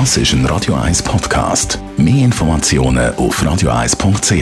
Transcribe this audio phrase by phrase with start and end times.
[0.00, 1.78] Das ist ein Radio 1 Podcast.
[1.96, 4.32] Mehr Informationen auf radio1.ch.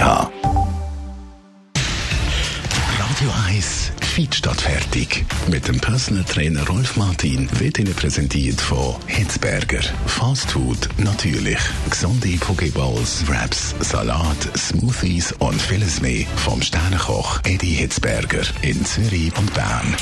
[2.98, 5.26] Radio 1 Fit statt fertig.
[5.48, 9.82] Mit dem Personal Trainer Rolf Martin wird Ihnen präsentiert von Hitzberger.
[10.06, 11.58] Fast Food natürlich.
[11.90, 19.52] Gesunde Pokeballs, Wraps, Salat, Smoothies und vieles mehr vom Sternenkoch Eddie Hitzberger in Zürich und
[19.52, 19.94] Bern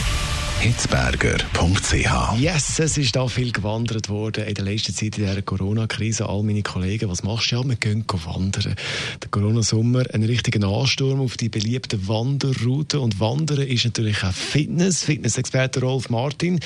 [0.60, 2.38] hitzberger.ch.
[2.38, 6.28] Yes, es ist da viel gewandert worden in der letzten Zeit in dieser Corona-Krise.
[6.28, 7.56] All meine Kollegen, was machst du?
[7.56, 8.74] Ja, wir gehen wandern.
[9.22, 13.00] Der Corona-Sommer, ein richtiger Ansturm auf die beliebten Wanderrouten.
[13.00, 15.02] Und Wandern ist natürlich auch Fitness.
[15.02, 16.60] Fitness-Experte Rolf Martin.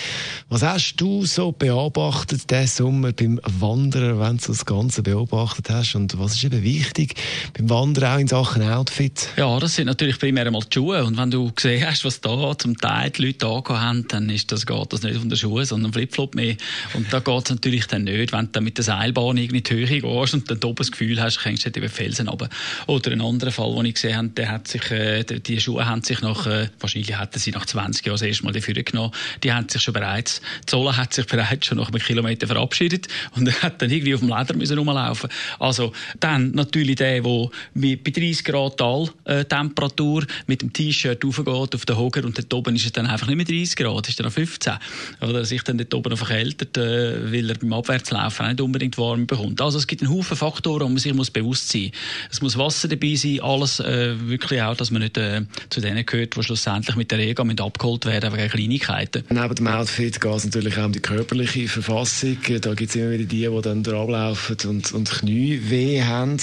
[0.48, 5.95] Was hast du so beobachtet diesen Sommer beim Wandern, wenn du das Ganze beobachtet hast?
[5.95, 7.15] Und was ist eben wichtig
[7.56, 9.29] beim Wandern auch in Sachen Outfit?
[9.37, 11.04] Ja, das sind natürlich primär einmal die Schuhe.
[11.04, 14.51] Und wenn du gesehen hast, was da zum Teil die Leute angehabt haben, dann ist
[14.52, 16.56] das, geht das nicht von den Schuhen, sondern Flipflop mehr.
[16.95, 19.87] Und da geht es natürlich dann nicht, wenn du mit der Seilbahn in die Höhe
[19.87, 22.49] gehst und dann oben das Gefühl hast, du nicht über Felsen runter.
[22.87, 26.02] Oder ein anderer Fall, den ich gesehen habe, der hat sich, äh, die Schuhe haben
[26.02, 29.52] sich nach, äh, wahrscheinlich hätten sie nach 20 Jahren das erste Mal dafür genommen, die
[29.52, 33.63] haben sich schon bereits, Zolle hat sich bereits schon nach einem Kilometer verabschiedet und er
[33.63, 35.30] hat dann irgendwie auf dem Leder müssen rumlaufen.
[35.59, 41.74] Also, dann natürlich der, der bei 30 Grad Tal, äh, Temperatur mit dem T-Shirt raufgeht
[41.74, 44.18] auf den Hocker und dort oben ist es dann einfach nicht mehr 30 Grad, ist
[44.18, 44.74] dann auf 15.
[45.20, 49.26] Oder sich dann dort oben noch verkältet, äh, weil er beim Abwärtslaufen nicht unbedingt warm
[49.26, 49.60] bekommt.
[49.60, 51.92] Also es gibt einen Haufen Faktoren, wo man sich muss bewusst sein muss.
[52.30, 56.04] Es muss Wasser dabei sein, alles äh, wirklich auch, dass man nicht äh, zu denen
[56.04, 59.24] gehört, die schlussendlich mit der Rega mit abgeholt werden wegen Kleinigkeiten.
[59.28, 62.38] Neben dem Outfit geht es natürlich auch um die körperliche Verfassung.
[62.60, 66.36] Da gibt es immer wieder die, die dann ablaufen und, und Knie weh haben.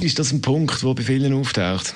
[0.00, 1.94] Ist das ein Punkt, der bei vielen auftaucht?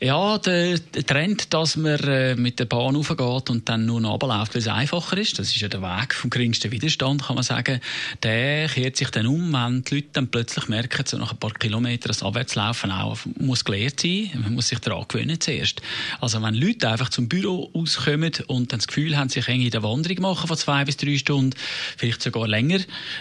[0.00, 4.54] Ja, der, Trend, dass man äh, mit der Bahn raufgeht und dann nur noch runterläuft,
[4.54, 7.80] weil es einfacher ist, das ist ja der Weg vom geringsten Widerstand, kann man sagen,
[8.22, 11.52] der kehrt sich dann um, wenn die Leute dann plötzlich merken, so nach ein paar
[11.52, 15.82] Kilometern, das Abwärtslaufen auch muss gelehrt sein, man muss sich daran gewöhnen zuerst.
[16.20, 19.82] Also wenn Leute einfach zum Büro auskommen und dann das Gefühl haben, sich in der
[19.82, 21.54] Wanderung machen von zwei bis drei Stunden,
[21.96, 22.80] vielleicht sogar länger,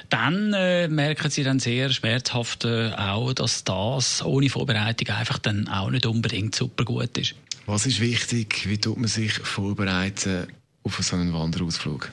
[0.09, 5.67] dann äh, merken sie dann sehr schmerzhaft äh, auch, dass das ohne Vorbereitung einfach dann
[5.67, 7.35] auch nicht unbedingt super gut ist.
[7.67, 8.69] Was ist wichtig?
[8.69, 10.47] Wie tut man sich vorbereiten
[10.83, 12.09] auf so einen Wanderausflug?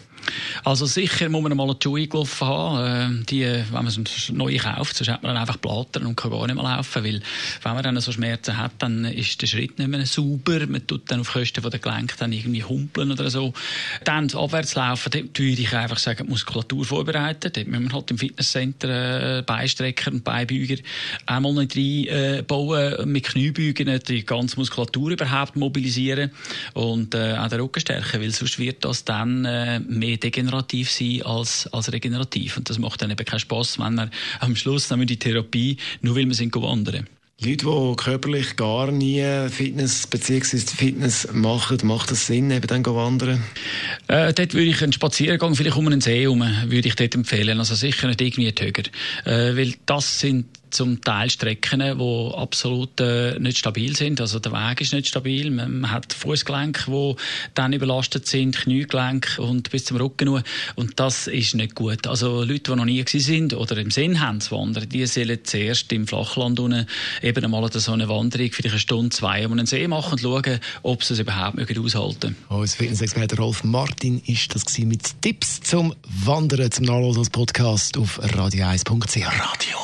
[0.64, 3.22] Also sicher muss man mal eine Schuhe gelaufen haben.
[3.22, 6.30] Äh, die, wenn man es neu kauft, sonst hat man dann einfach Plattern und kann
[6.30, 7.04] gar nicht mehr laufen.
[7.04, 7.20] Weil,
[7.62, 10.66] wenn man dann so Schmerzen hat, dann ist der Schritt nicht mehr sauber.
[10.66, 13.52] Man tut dann auf Kosten der Gelenke dann irgendwie humpeln oder so.
[14.04, 17.50] Dann das Abwärtslaufen, dort würde ich einfach sagen, Muskulatur vorbereiten.
[17.52, 20.76] Dort müssen wir halt im Fitnesscenter äh, Beistrecker und Beibeuger
[21.26, 26.30] einmal nicht reinbauen, äh, mit Kniebeugen die ganze Muskulatur überhaupt mobilisieren
[26.72, 31.22] und äh, auch den Rücken stärken, weil sonst wird das dann mehr mehr degenerativ sein
[31.24, 32.56] als, als regenerativ.
[32.56, 34.10] Und das macht dann eben keinen Spass, wenn man
[34.40, 37.06] am Schluss dann die Therapie, nur weil wir sind wandern.
[37.40, 40.58] Leute, die körperlich gar nie Fitness bzw.
[40.58, 43.42] Fitness machen, macht es Sinn, eben dann wandern?
[44.06, 47.58] Äh, dort würde ich einen Spaziergang vielleicht um einen See herum, würde ich dort empfehlen.
[47.58, 48.84] Also sicher nicht irgendwie Töger.
[49.24, 54.20] Äh, weil das sind zum Teil Strecken, die absolut äh, nicht stabil sind.
[54.20, 55.50] Also der Weg ist nicht stabil.
[55.50, 57.14] Man, man hat Fußgelenke, die
[57.54, 60.42] dann überlastet sind, Kniegelenke und bis zum Rücken nur.
[60.74, 62.06] Und das ist nicht gut.
[62.06, 65.38] Also Leute, die noch nie gewesen sind oder im Sinn haben zu wandern, die sollen
[65.44, 66.86] zuerst im Flachland unten
[67.22, 70.60] eben einmal so eine Wanderung, vielleicht eine Stunde, zwei, um einen See machen und schauen,
[70.82, 72.60] ob sie es überhaupt mögen aushalten können.
[72.60, 78.20] Unser Fitnessexperte Rolf Martin ist das mit Tipps zum Wandern, zum Nachlesen als Podcast auf
[78.20, 79.26] radio1.ch.
[79.26, 79.83] Radio